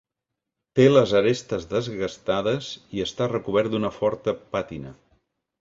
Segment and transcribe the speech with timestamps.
[0.79, 4.99] Té les arestes desgastades i està recobert d’una forta pàtina.